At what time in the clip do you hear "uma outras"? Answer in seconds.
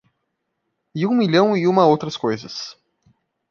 1.67-2.17